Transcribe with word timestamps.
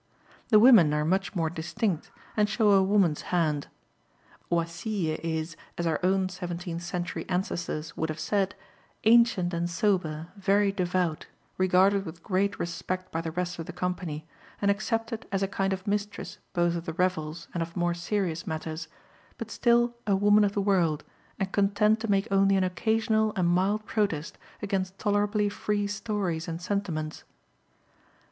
The 0.49 0.57
women 0.57 0.95
are 0.95 1.05
much 1.05 1.35
more 1.35 1.51
distinct 1.51 2.09
and 2.35 2.49
show 2.49 2.71
a 2.71 2.81
woman's 2.81 3.21
hand. 3.29 3.67
Oisille 4.51 5.19
is, 5.23 5.55
as 5.77 5.85
our 5.85 5.99
own 6.01 6.27
seventeenth 6.27 6.81
century 6.81 7.23
ancestors 7.29 7.95
would 7.95 8.09
have 8.09 8.19
said, 8.19 8.55
ancient 9.03 9.53
and 9.53 9.69
sober, 9.69 10.29
very 10.35 10.71
devout, 10.71 11.27
regarded 11.59 12.03
with 12.07 12.23
great 12.23 12.57
respect 12.57 13.11
by 13.11 13.21
the 13.21 13.29
rest 13.29 13.59
of 13.59 13.67
the 13.67 13.73
company, 13.73 14.25
and 14.59 14.71
accepted 14.71 15.27
as 15.31 15.43
a 15.43 15.47
kind 15.47 15.71
of 15.71 15.85
mistress 15.85 16.39
both 16.53 16.73
of 16.75 16.85
the 16.85 16.93
revels 16.93 17.47
and 17.53 17.61
of 17.61 17.77
more 17.77 17.93
serious 17.93 18.47
matters, 18.47 18.87
but 19.37 19.51
still 19.51 19.93
a 20.07 20.15
woman 20.15 20.43
of 20.43 20.53
the 20.53 20.61
world, 20.61 21.03
and 21.37 21.51
content 21.51 21.99
to 21.99 22.09
make 22.09 22.27
only 22.31 22.55
an 22.55 22.63
occasional 22.63 23.33
and 23.35 23.47
mild 23.49 23.85
protest 23.85 24.39
against 24.63 24.97
tolerably 24.97 25.47
free 25.47 25.85
stories 25.85 26.47
and 26.47 26.59
sentiments. 26.59 27.23